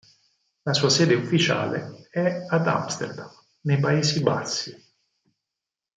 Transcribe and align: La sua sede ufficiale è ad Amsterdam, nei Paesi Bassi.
La 0.63 0.73
sua 0.73 0.89
sede 0.89 1.13
ufficiale 1.13 2.07
è 2.09 2.45
ad 2.49 2.67
Amsterdam, 2.67 3.29
nei 3.65 3.79
Paesi 3.79 4.23
Bassi. 4.23 4.75